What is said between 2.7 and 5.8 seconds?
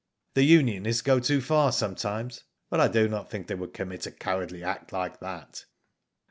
but I do not think they would commit a cowardly act like that."